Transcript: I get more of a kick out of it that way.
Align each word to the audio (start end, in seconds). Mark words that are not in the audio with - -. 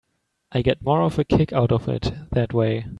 I 0.51 0.63
get 0.63 0.81
more 0.81 1.03
of 1.03 1.19
a 1.19 1.23
kick 1.23 1.53
out 1.53 1.71
of 1.71 1.87
it 1.87 2.11
that 2.31 2.53
way. 2.55 2.85